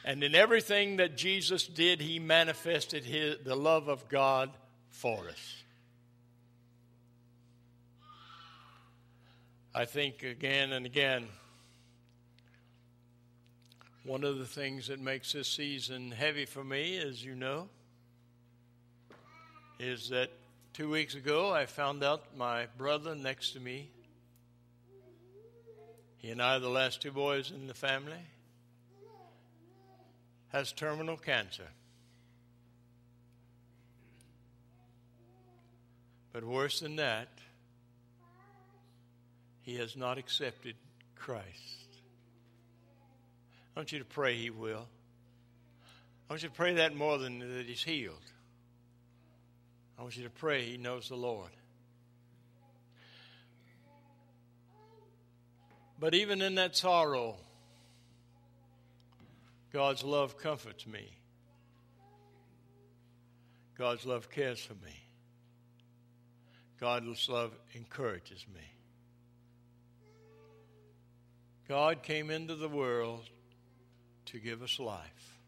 And 0.04 0.25
in 0.25 0.35
everything 0.35 0.97
that 0.97 1.16
Jesus 1.16 1.66
did, 1.66 2.00
he 2.00 2.18
manifested 2.18 3.04
his, 3.04 3.37
the 3.44 3.54
love 3.54 3.88
of 3.88 4.09
God 4.09 4.50
for 4.88 5.28
us. 5.28 5.62
I 9.75 9.85
think 9.85 10.25
again 10.25 10.73
and 10.73 10.85
again, 10.85 11.28
one 14.04 14.25
of 14.25 14.38
the 14.38 14.47
things 14.47 14.88
that 14.88 14.99
makes 14.99 15.32
this 15.32 15.47
season 15.47 16.11
heavy 16.11 16.44
for 16.44 16.64
me, 16.64 16.99
as 16.99 17.25
you 17.25 17.35
know, 17.35 17.68
is 19.78 20.09
that 20.09 20.32
two 20.72 20.90
weeks 20.90 21.14
ago 21.14 21.52
I 21.52 21.66
found 21.66 22.02
out 22.02 22.36
my 22.36 22.66
brother 22.76 23.14
next 23.14 23.52
to 23.52 23.60
me 23.60 23.90
he 26.20 26.30
and 26.30 26.42
I 26.42 26.56
are 26.56 26.60
the 26.60 26.68
last 26.68 27.00
two 27.00 27.12
boys 27.12 27.50
in 27.50 27.66
the 27.66 27.72
family. 27.72 28.12
Has 30.48 30.70
terminal 30.70 31.16
cancer. 31.16 31.68
But 36.32 36.44
worse 36.44 36.80
than 36.80 36.96
that, 36.96 37.28
he 39.62 39.76
has 39.76 39.96
not 39.96 40.18
accepted 40.18 40.74
Christ. 41.16 41.46
I 43.74 43.80
want 43.80 43.92
you 43.92 44.00
to 44.00 44.04
pray 44.04 44.36
he 44.36 44.50
will. 44.50 44.86
I 46.28 46.32
want 46.34 46.42
you 46.42 46.50
to 46.50 46.54
pray 46.54 46.74
that 46.74 46.94
more 46.94 47.16
than 47.16 47.38
that 47.38 47.66
he's 47.66 47.82
healed. 47.82 48.16
I 50.00 50.02
want 50.02 50.16
you 50.16 50.25
to 50.25 50.30
pray 50.30 50.62
he 50.62 50.78
knows 50.78 51.11
the 51.11 51.14
Lord. 51.14 51.50
But 55.99 56.14
even 56.14 56.40
in 56.40 56.54
that 56.54 56.75
sorrow, 56.75 57.37
God's 59.75 60.02
love 60.02 60.38
comforts 60.38 60.87
me. 60.87 61.07
God's 63.76 64.07
love 64.07 64.30
cares 64.30 64.59
for 64.59 64.73
me. 64.73 64.97
God's 66.80 67.28
love 67.28 67.52
encourages 67.75 68.47
me. 68.54 68.73
God 71.69 72.02
came 72.02 72.30
into 72.30 72.54
the 72.54 72.71
world 72.71 73.28
to 74.26 74.38
give 74.38 74.62
us 74.62 74.80
life, 74.80 75.38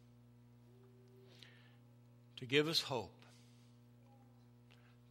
to 2.37 2.45
give 2.45 2.69
us 2.69 2.83
hope, 2.83 3.22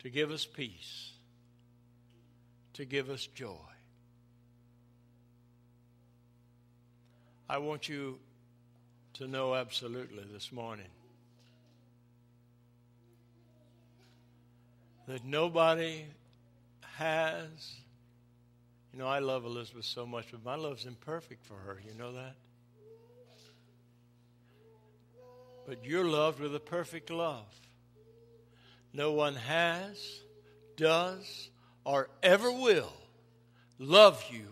to 0.01 0.10
give 0.10 0.31
us 0.31 0.46
peace, 0.46 1.12
to 2.74 2.86
give 2.86 3.10
us 3.10 3.27
joy. 3.27 3.55
I 7.48 7.58
want 7.60 7.89
you 7.89 8.20
to 9.13 9.27
know 9.27 9.53
absolutely 9.53 10.24
this 10.31 10.51
morning 10.51 10.88
that 15.08 15.25
nobody 15.25 16.05
has 16.98 17.75
You 18.93 19.00
know, 19.00 19.08
I 19.08 19.20
love 19.20 19.46
Elizabeth 19.46 19.86
so 19.86 20.05
much, 20.05 20.27
but 20.31 20.43
my 20.43 20.55
love's 20.55 20.86
imperfect 20.86 21.46
for 21.46 21.53
her. 21.53 21.81
You 21.86 21.98
know 21.98 22.12
that? 22.13 22.36
But 25.65 25.86
you're 25.86 26.05
loved 26.05 26.39
with 26.39 26.53
a 26.55 26.60
perfect 26.60 27.10
love. 27.10 27.46
No 28.94 29.14
one 29.14 29.36
has, 29.36 30.22
does, 30.76 31.50
or 31.86 32.10
ever 32.22 32.52
will 32.52 32.94
love 33.80 34.24
you 34.32 34.48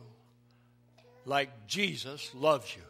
like 1.25 1.67
Jesus 1.67 2.31
loves 2.33 2.75
you. 2.75 2.81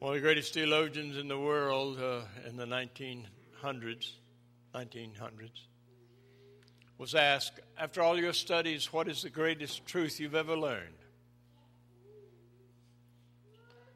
One 0.00 0.14
of 0.14 0.16
the 0.16 0.26
greatest 0.26 0.54
theologians 0.54 1.16
in 1.16 1.28
the 1.28 1.38
world 1.38 1.98
uh, 2.00 2.20
in 2.48 2.56
the 2.56 2.66
1900s, 2.66 4.12
1900s 4.74 5.50
was 6.98 7.14
asked, 7.14 7.60
after 7.78 8.02
all 8.02 8.18
your 8.18 8.32
studies, 8.32 8.92
what 8.92 9.08
is 9.08 9.22
the 9.22 9.30
greatest 9.30 9.86
truth 9.86 10.18
you've 10.20 10.34
ever 10.34 10.56
learned? 10.56 10.94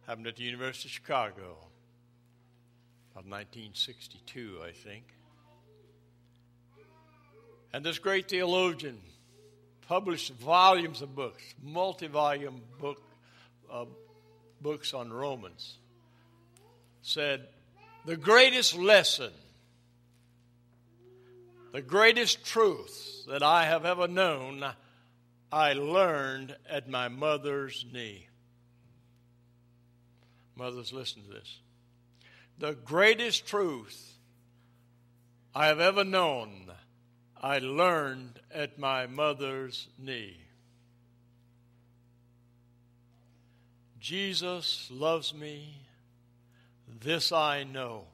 Happened 0.07 0.29
at 0.29 0.37
the 0.37 0.45
University 0.45 0.89
of 0.89 0.93
Chicago 0.93 1.57
of 3.15 3.27
1962, 3.27 4.59
I 4.67 4.73
think. 4.73 5.05
And 7.73 7.85
this 7.85 7.99
great 7.99 8.29
theologian 8.29 8.99
published 9.87 10.33
volumes 10.35 11.03
of 11.03 11.15
books, 11.15 11.43
multi 11.63 12.07
volume 12.07 12.63
book, 12.81 13.03
uh, 13.71 13.85
books 14.61 14.95
on 14.95 15.13
Romans, 15.13 15.79
said, 17.03 17.47
The 18.05 18.17
greatest 18.17 18.77
lesson, 18.77 19.33
the 21.73 21.83
greatest 21.83 22.45
truth 22.45 23.25
that 23.29 23.43
I 23.43 23.65
have 23.65 23.85
ever 23.85 24.09
known, 24.09 24.65
I 25.51 25.73
learned 25.75 26.57
at 26.69 26.89
my 26.89 27.09
mother's 27.09 27.85
knee. 27.93 28.29
Mothers, 30.57 30.93
listen 30.93 31.23
to 31.23 31.31
this. 31.31 31.62
The 32.59 32.75
greatest 32.75 33.47
truth 33.47 34.19
I 35.55 35.67
have 35.67 35.81
ever 35.81 36.05
known, 36.05 36.71
I 37.41 37.59
learned 37.59 38.41
at 38.53 38.79
my 38.79 39.07
mother's 39.07 39.89
knee. 39.99 40.39
Jesus 43.99 44.89
loves 44.91 45.35
me, 45.35 45.75
this 47.01 47.31
I 47.31 47.65
know, 47.65 48.07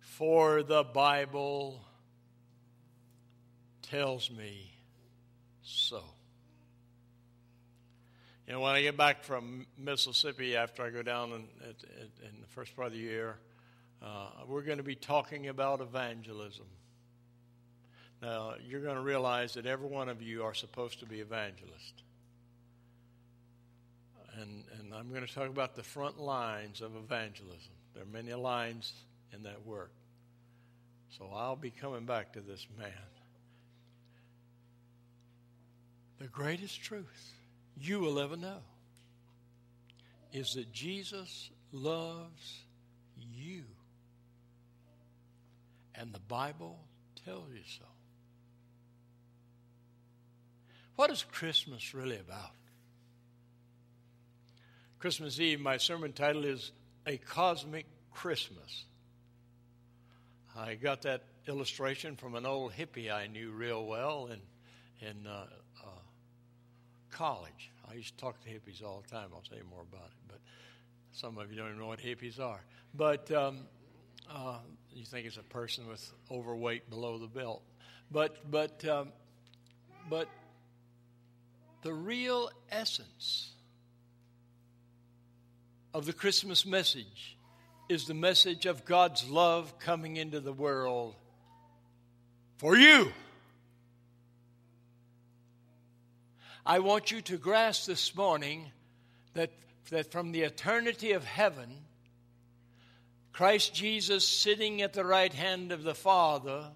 for 0.00 0.62
the 0.62 0.84
Bible 0.84 1.80
tells 3.82 4.30
me 4.30 4.72
so. 5.62 6.02
You 8.46 8.52
know, 8.52 8.60
when 8.60 8.76
I 8.76 8.82
get 8.82 8.96
back 8.96 9.24
from 9.24 9.66
Mississippi 9.76 10.54
after 10.54 10.84
I 10.84 10.90
go 10.90 11.02
down 11.02 11.32
in, 11.32 11.34
in, 11.64 12.26
in 12.28 12.40
the 12.40 12.46
first 12.48 12.76
part 12.76 12.86
of 12.86 12.92
the 12.92 13.00
year, 13.00 13.38
uh, 14.00 14.28
we're 14.46 14.62
going 14.62 14.78
to 14.78 14.84
be 14.84 14.94
talking 14.94 15.48
about 15.48 15.80
evangelism. 15.80 16.66
Now, 18.22 18.54
you're 18.64 18.82
going 18.82 18.94
to 18.94 19.02
realize 19.02 19.54
that 19.54 19.66
every 19.66 19.88
one 19.88 20.08
of 20.08 20.22
you 20.22 20.44
are 20.44 20.54
supposed 20.54 21.00
to 21.00 21.06
be 21.06 21.18
evangelists. 21.18 22.04
And, 24.40 24.62
and 24.78 24.94
I'm 24.94 25.08
going 25.08 25.26
to 25.26 25.34
talk 25.34 25.48
about 25.48 25.74
the 25.74 25.82
front 25.82 26.20
lines 26.20 26.82
of 26.82 26.94
evangelism. 26.94 27.72
There 27.94 28.04
are 28.04 28.06
many 28.06 28.32
lines 28.34 28.92
in 29.32 29.42
that 29.42 29.66
work. 29.66 29.90
So 31.18 31.30
I'll 31.34 31.56
be 31.56 31.70
coming 31.70 32.04
back 32.04 32.34
to 32.34 32.40
this 32.40 32.64
man. 32.78 32.92
The 36.20 36.28
greatest 36.28 36.80
truth 36.80 37.32
you 37.78 38.00
will 38.00 38.18
ever 38.18 38.36
know 38.36 38.58
is 40.32 40.54
that 40.54 40.72
Jesus 40.72 41.50
loves 41.72 42.64
you. 43.16 43.64
And 45.94 46.12
the 46.12 46.20
Bible 46.20 46.78
tells 47.24 47.48
you 47.50 47.62
so. 47.78 47.84
What 50.96 51.10
is 51.10 51.24
Christmas 51.30 51.94
really 51.94 52.18
about? 52.18 52.50
Christmas 54.98 55.38
Eve, 55.38 55.60
my 55.60 55.76
sermon 55.76 56.12
title 56.12 56.44
is 56.44 56.72
A 57.06 57.18
Cosmic 57.18 57.86
Christmas. 58.12 58.84
I 60.56 60.74
got 60.74 61.02
that 61.02 61.22
illustration 61.46 62.16
from 62.16 62.34
an 62.34 62.46
old 62.46 62.72
hippie 62.72 63.12
I 63.12 63.26
knew 63.26 63.50
real 63.50 63.84
well 63.84 64.28
in, 64.32 65.06
in 65.06 65.26
uh, 65.26 65.44
college. 67.16 67.72
I 67.90 67.94
used 67.94 68.16
to 68.16 68.24
talk 68.24 68.40
to 68.44 68.48
hippies 68.48 68.84
all 68.84 69.02
the 69.02 69.08
time. 69.08 69.28
I'll 69.34 69.42
tell 69.48 69.58
you 69.58 69.64
more 69.64 69.82
about 69.90 70.06
it. 70.06 70.16
But 70.28 70.38
some 71.12 71.38
of 71.38 71.50
you 71.50 71.56
don't 71.56 71.68
even 71.68 71.78
know 71.78 71.86
what 71.86 72.00
hippies 72.00 72.38
are. 72.38 72.60
But 72.94 73.30
um, 73.32 73.60
uh, 74.30 74.58
you 74.92 75.04
think 75.04 75.26
it's 75.26 75.38
a 75.38 75.42
person 75.42 75.88
with 75.88 76.12
overweight 76.30 76.90
below 76.90 77.18
the 77.18 77.26
belt. 77.26 77.62
But 78.10 78.50
but 78.50 78.84
um, 78.86 79.12
but 80.10 80.28
the 81.82 81.92
real 81.92 82.50
essence 82.70 83.52
of 85.94 86.06
the 86.06 86.12
Christmas 86.12 86.66
message 86.66 87.38
is 87.88 88.06
the 88.06 88.14
message 88.14 88.66
of 88.66 88.84
God's 88.84 89.28
love 89.28 89.78
coming 89.78 90.16
into 90.16 90.40
the 90.40 90.52
world 90.52 91.14
for 92.58 92.76
you. 92.76 93.12
I 96.68 96.80
want 96.80 97.12
you 97.12 97.20
to 97.22 97.36
grasp 97.36 97.86
this 97.86 98.16
morning 98.16 98.72
that, 99.34 99.52
that 99.90 100.10
from 100.10 100.32
the 100.32 100.42
eternity 100.42 101.12
of 101.12 101.24
heaven, 101.24 101.70
Christ 103.32 103.72
Jesus 103.72 104.26
sitting 104.26 104.82
at 104.82 104.92
the 104.92 105.04
right 105.04 105.32
hand 105.32 105.70
of 105.70 105.84
the 105.84 105.94
Father, 105.94 106.72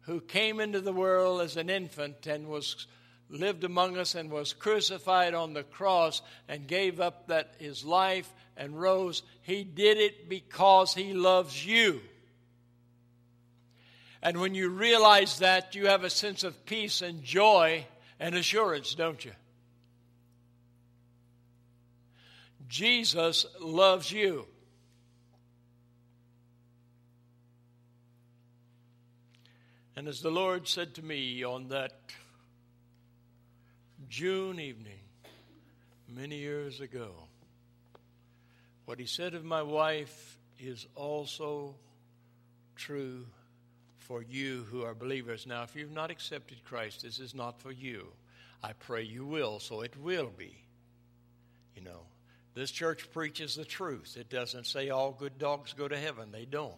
who 0.00 0.22
came 0.22 0.60
into 0.60 0.80
the 0.80 0.94
world 0.94 1.42
as 1.42 1.58
an 1.58 1.68
infant 1.68 2.26
and 2.26 2.48
was 2.48 2.86
lived 3.28 3.64
among 3.64 3.98
us 3.98 4.14
and 4.14 4.30
was 4.30 4.54
crucified 4.54 5.34
on 5.34 5.52
the 5.52 5.62
cross 5.62 6.22
and 6.48 6.66
gave 6.66 6.98
up 6.98 7.26
that 7.26 7.54
his 7.58 7.84
life 7.84 8.32
and 8.56 8.80
rose, 8.80 9.22
he 9.42 9.62
did 9.62 9.98
it 9.98 10.30
because 10.30 10.94
he 10.94 11.12
loves 11.12 11.66
you. 11.66 12.00
And 14.22 14.40
when 14.40 14.54
you 14.54 14.70
realize 14.70 15.40
that, 15.40 15.74
you 15.74 15.88
have 15.88 16.02
a 16.02 16.08
sense 16.08 16.44
of 16.44 16.64
peace 16.64 17.02
and 17.02 17.22
joy 17.22 17.84
and 18.20 18.34
assurance, 18.34 18.94
don't 18.94 19.24
you? 19.24 19.32
Jesus 22.68 23.46
loves 23.60 24.12
you. 24.12 24.46
And 29.96 30.06
as 30.06 30.20
the 30.20 30.30
Lord 30.30 30.68
said 30.68 30.94
to 30.94 31.04
me 31.04 31.42
on 31.42 31.68
that 31.68 31.92
June 34.08 34.60
evening, 34.60 35.00
many 36.08 36.36
years 36.36 36.80
ago, 36.80 37.10
what 38.84 39.00
He 39.00 39.06
said 39.06 39.34
of 39.34 39.44
my 39.44 39.62
wife 39.62 40.38
is 40.58 40.86
also 40.94 41.74
true 42.76 43.26
for 44.08 44.22
you 44.22 44.66
who 44.70 44.82
are 44.82 44.94
believers. 44.94 45.46
Now, 45.46 45.62
if 45.62 45.76
you've 45.76 45.92
not 45.92 46.10
accepted 46.10 46.64
Christ, 46.64 47.02
this 47.02 47.20
is 47.20 47.34
not 47.34 47.60
for 47.60 47.70
you. 47.70 48.08
I 48.62 48.72
pray 48.72 49.02
you 49.02 49.26
will, 49.26 49.60
so 49.60 49.82
it 49.82 49.96
will 49.96 50.32
be. 50.36 50.64
You 51.76 51.82
know, 51.82 52.00
this 52.54 52.70
church 52.70 53.12
preaches 53.12 53.54
the 53.54 53.66
truth. 53.66 54.16
It 54.18 54.30
doesn't 54.30 54.66
say 54.66 54.88
all 54.88 55.12
good 55.12 55.38
dogs 55.38 55.74
go 55.74 55.86
to 55.86 55.96
heaven, 55.96 56.32
they 56.32 56.46
don't. 56.46 56.74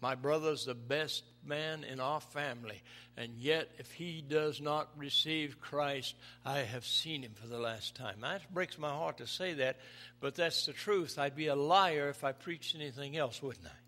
My 0.00 0.14
brother's 0.14 0.66
the 0.66 0.74
best 0.74 1.24
man 1.44 1.82
in 1.82 2.00
our 2.00 2.20
family, 2.20 2.82
and 3.16 3.34
yet 3.36 3.68
if 3.78 3.90
he 3.92 4.22
does 4.26 4.60
not 4.60 4.88
receive 4.96 5.60
Christ, 5.60 6.14
I 6.44 6.58
have 6.58 6.86
seen 6.86 7.22
him 7.22 7.32
for 7.34 7.46
the 7.46 7.58
last 7.58 7.96
time. 7.96 8.20
That 8.20 8.52
breaks 8.52 8.78
my 8.78 8.90
heart 8.90 9.18
to 9.18 9.26
say 9.26 9.54
that, 9.54 9.78
but 10.20 10.34
that's 10.34 10.66
the 10.66 10.72
truth. 10.72 11.18
I'd 11.18 11.34
be 11.34 11.46
a 11.46 11.56
liar 11.56 12.08
if 12.10 12.24
I 12.24 12.32
preached 12.32 12.74
anything 12.74 13.16
else, 13.16 13.42
wouldn't 13.42 13.66
I? 13.66 13.85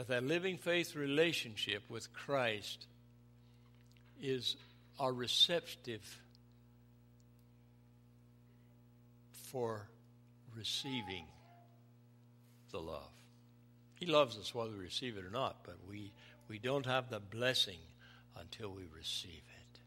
That 0.00 0.08
that 0.08 0.24
living 0.24 0.56
faith 0.56 0.96
relationship 0.96 1.82
with 1.90 2.10
Christ 2.14 2.86
is 4.22 4.56
our 4.98 5.12
receptive 5.12 6.00
for 9.50 9.86
receiving 10.56 11.26
the 12.70 12.78
love. 12.78 13.12
He 13.96 14.06
loves 14.06 14.38
us 14.38 14.54
whether 14.54 14.70
we 14.70 14.78
receive 14.78 15.18
it 15.18 15.24
or 15.26 15.30
not, 15.30 15.64
but 15.64 15.76
we, 15.86 16.12
we 16.48 16.58
don't 16.58 16.86
have 16.86 17.10
the 17.10 17.20
blessing 17.20 17.80
until 18.38 18.70
we 18.70 18.84
receive 18.96 19.32
it. 19.34 19.80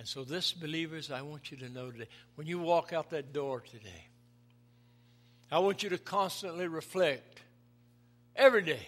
And 0.00 0.08
so, 0.08 0.24
this, 0.24 0.52
believers, 0.52 1.12
I 1.12 1.22
want 1.22 1.52
you 1.52 1.58
to 1.58 1.68
know 1.68 1.92
today 1.92 2.08
when 2.34 2.48
you 2.48 2.58
walk 2.58 2.92
out 2.92 3.10
that 3.10 3.32
door 3.32 3.60
today, 3.60 4.08
I 5.52 5.60
want 5.60 5.84
you 5.84 5.90
to 5.90 5.98
constantly 5.98 6.66
reflect 6.66 7.42
every 8.36 8.62
day. 8.62 8.86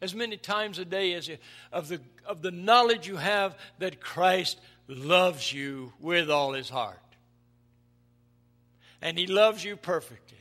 as 0.00 0.14
many 0.14 0.36
times 0.36 0.78
a 0.78 0.84
day 0.84 1.12
as 1.14 1.28
you, 1.28 1.38
of 1.72 1.88
the 1.88 2.00
of 2.24 2.42
the 2.42 2.50
knowledge 2.50 3.08
you 3.08 3.16
have 3.16 3.56
that 3.78 4.00
Christ 4.00 4.58
loves 4.86 5.52
you 5.52 5.92
with 6.00 6.30
all 6.30 6.52
his 6.52 6.68
heart. 6.68 6.98
And 9.00 9.18
he 9.18 9.26
loves 9.26 9.64
you 9.64 9.76
perfectly. 9.76 10.38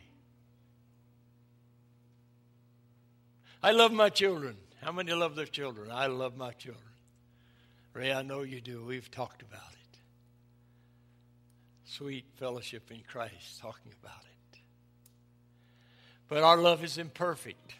I 3.62 3.72
love 3.72 3.92
my 3.92 4.10
children. 4.10 4.58
How 4.82 4.92
many 4.92 5.14
love 5.14 5.36
their 5.36 5.46
children? 5.46 5.90
I 5.92 6.08
love 6.08 6.38
my 6.38 6.52
children. 6.52 6.84
Ray, 7.94 8.14
I 8.14 8.22
know 8.22 8.44
you 8.44 8.62
do. 8.62 8.84
We've 8.84 9.10
talked 9.10 9.42
about 9.42 9.72
it. 9.72 10.00
Sweet 11.86 12.26
fellowship 12.36 12.92
in 12.92 13.02
Christ, 13.08 13.60
talking 13.60 13.92
about 14.04 14.22
it. 14.22 14.60
But 16.28 16.44
our 16.44 16.58
love 16.58 16.84
is 16.84 16.98
imperfect. 16.98 17.74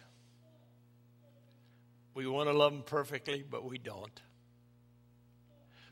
We 2.18 2.26
want 2.26 2.48
to 2.48 2.52
love 2.52 2.72
them 2.72 2.82
perfectly, 2.82 3.44
but 3.48 3.64
we 3.64 3.78
don't. 3.78 4.20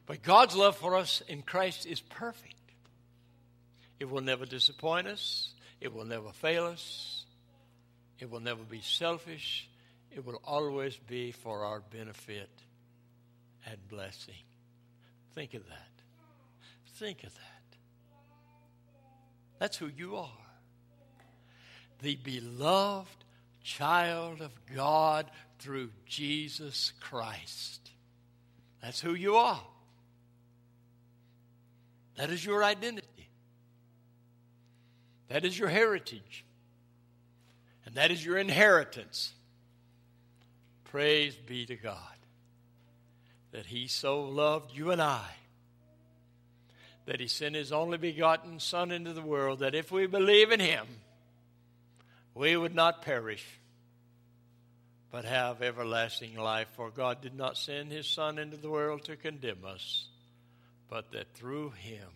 But 0.07 0.25
God's 0.25 0.57
love 0.57 0.77
for 0.77 0.97
us 0.97 1.23
in 1.29 1.43
Christ 1.43 1.87
is 1.87 2.01
perfect. 2.01 2.73
It 4.01 4.11
will 4.11 4.23
never 4.23 4.45
disappoint 4.45 5.07
us, 5.07 5.55
it 5.81 5.95
will 5.95 6.05
never 6.05 6.33
fail 6.33 6.67
us, 6.67 7.25
it 8.19 8.29
will 8.29 8.41
never 8.41 8.65
be 8.65 8.81
selfish, 8.81 9.71
it 10.11 10.27
will 10.27 10.41
always 10.43 10.97
be 10.97 11.31
for 11.31 11.65
our 11.65 11.79
benefit 11.79 12.51
and 13.65 13.77
blessing. 13.89 14.35
Think 15.33 15.55
of 15.55 15.65
that. 15.69 16.03
Think 16.97 17.23
of 17.23 17.33
that. 17.37 17.79
That's 19.61 19.77
who 19.77 19.87
you 19.97 20.17
are. 20.17 20.47
The 22.03 22.17
beloved 22.17 23.26
child 23.67 24.41
of 24.41 24.53
God 24.75 25.29
through 25.59 25.91
Jesus 26.07 26.93
Christ. 27.01 27.91
That's 28.81 29.01
who 29.01 29.15
you 29.15 29.35
are. 29.35 29.63
That 32.17 32.31
is 32.31 32.45
your 32.45 32.63
identity. 32.63 33.29
That 35.29 35.45
is 35.45 35.59
your 35.59 35.69
heritage. 35.69 36.45
And 37.85 37.97
that 37.97 38.13
is 38.13 38.25
your 38.25 38.39
inheritance. 38.39 39.33
Praise 40.85 41.35
be 41.35 41.67
to 41.67 41.75
God 41.75 41.99
that 43.51 43.67
He 43.67 43.89
so 43.89 44.23
loved 44.23 44.73
you 44.73 44.93
and 44.93 45.03
I 45.03 45.27
that 47.07 47.19
He 47.21 47.27
sent 47.27 47.57
His 47.57 47.73
only 47.73 47.99
begotten 47.99 48.61
Son 48.61 48.93
into 48.93 49.13
the 49.13 49.23
world 49.23 49.59
that 49.59 49.75
if 49.75 49.91
we 49.91 50.07
believe 50.07 50.53
in 50.53 50.61
Him, 50.61 50.87
we 52.37 52.57
would 52.57 52.75
not 52.75 53.03
perish 53.03 53.45
but 55.11 55.25
have 55.25 55.63
everlasting 55.63 56.37
life. 56.37 56.69
For 56.77 56.91
God 56.91 57.23
did 57.23 57.35
not 57.35 57.57
send 57.57 57.91
His 57.91 58.07
Son 58.07 58.39
into 58.39 58.59
the 58.59 58.69
world 58.69 59.05
to 59.05 59.17
condemn 59.17 59.65
us, 59.65 60.09
but 60.91 61.13
that 61.13 61.33
through 61.35 61.71
Him 61.71 62.09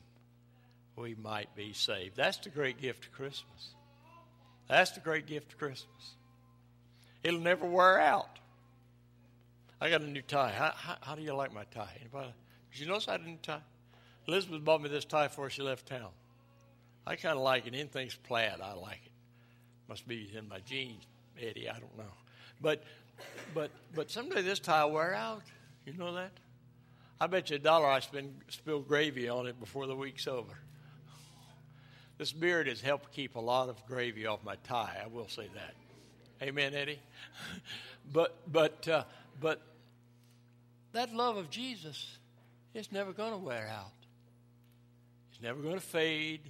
we 0.97 1.15
might 1.15 1.55
be 1.57 1.73
saved. 1.73 2.17
That's 2.17 2.37
the 2.39 2.51
great 2.51 2.79
gift 2.79 3.07
of 3.07 3.13
Christmas. 3.13 3.75
That's 4.69 4.91
the 4.91 5.01
great 5.01 5.27
gift 5.27 5.53
of 5.53 5.59
Christmas. 5.59 6.15
It'll 7.23 7.41
never 7.41 7.65
wear 7.65 7.99
out. 7.99 8.39
I 9.81 9.89
got 9.89 10.03
a 10.03 10.07
new 10.07 10.23
tie. 10.23 10.51
How, 10.51 10.73
how, 10.77 10.97
how 11.01 11.15
do 11.15 11.23
you 11.23 11.35
like 11.35 11.55
my 11.55 11.65
tie? 11.73 11.97
Anybody? 12.01 12.35
Did 12.73 12.81
you 12.81 12.87
notice 12.87 13.09
I 13.09 13.13
had 13.13 13.23
a 13.23 13.25
new 13.25 13.39
tie? 13.41 13.63
Elizabeth 14.29 14.63
bought 14.63 14.83
me 14.83 14.91
this 14.91 15.07
tie 15.07 15.29
before 15.29 15.49
she 15.49 15.63
left 15.63 15.87
town. 15.87 16.11
I 17.07 17.17
kind 17.17 17.39
of 17.39 17.43
like 17.43 17.67
it. 17.67 17.73
Anything's 17.73 18.15
plaid, 18.15 18.61
I 18.63 18.75
like 18.75 19.01
it. 19.07 19.10
Must 19.91 20.07
be 20.07 20.31
in 20.37 20.49
my 20.49 20.61
genes, 20.61 21.03
Eddie. 21.37 21.69
I 21.69 21.73
don't 21.73 21.99
know. 21.99 22.13
But, 22.61 22.85
but, 23.53 23.73
but 23.93 24.09
someday 24.09 24.41
this 24.41 24.61
tie 24.61 24.85
will 24.85 24.93
wear 24.93 25.15
out. 25.15 25.43
You 25.85 25.95
know 25.95 26.15
that? 26.15 26.31
I 27.21 27.27
bet 27.27 27.51
you 27.51 27.57
a 27.57 27.59
dollar 27.59 27.89
I 27.89 27.99
spend, 27.99 28.37
spill 28.51 28.83
gravy 28.83 29.29
on 29.29 29.49
it 29.49 29.59
before 29.59 29.89
the 29.89 29.97
week's 29.97 30.29
over. 30.29 30.57
This 32.19 32.33
beard 32.33 32.69
has 32.69 32.81
helped 32.81 33.13
keep 33.13 33.35
a 33.35 33.41
lot 33.41 33.69
of 33.69 33.85
gravy 33.87 34.27
off 34.27 34.45
my 34.45 34.55
tie. 34.63 34.97
I 35.03 35.09
will 35.09 35.27
say 35.27 35.49
that. 35.55 35.75
Amen, 36.47 36.73
Eddie. 36.73 37.01
but 38.13 38.37
but 38.47 38.87
uh, 38.87 39.05
but 39.41 39.61
that 40.93 41.13
love 41.13 41.37
of 41.37 41.51
Jesus 41.51 42.19
is 42.75 42.93
never 42.93 43.13
going 43.13 43.33
to 43.33 43.39
wear 43.39 43.69
out. 43.75 43.91
It's 45.33 45.43
never 45.43 45.61
going 45.61 45.75
to 45.75 45.81
fade, 45.81 46.43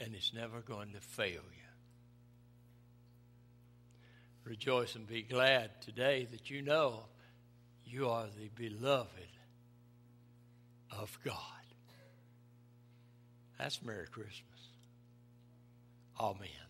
and 0.00 0.14
it's 0.14 0.32
never 0.32 0.60
going 0.60 0.92
to 0.92 1.00
fail 1.00 1.32
you. 1.32 1.57
Rejoice 4.48 4.94
and 4.94 5.06
be 5.06 5.20
glad 5.20 5.70
today 5.82 6.26
that 6.30 6.48
you 6.48 6.62
know 6.62 7.04
you 7.84 8.08
are 8.08 8.24
the 8.40 8.48
beloved 8.54 9.08
of 10.90 11.18
God. 11.22 11.34
That's 13.58 13.82
Merry 13.82 14.06
Christmas. 14.06 14.40
Amen. 16.18 16.67